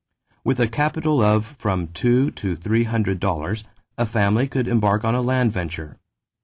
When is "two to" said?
1.89-2.55